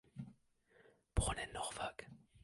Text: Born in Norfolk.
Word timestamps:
Born 1.13 1.37
in 1.37 1.53
Norfolk. 1.53 2.07